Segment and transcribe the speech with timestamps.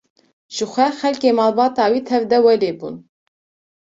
[0.55, 2.95] Ji xwe xelkê malbata wî tev de welê bûn.